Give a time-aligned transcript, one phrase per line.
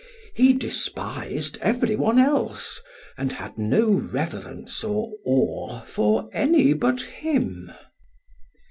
[0.33, 2.81] He despised every one else,
[3.19, 7.71] and had no reverence or awe for any but him."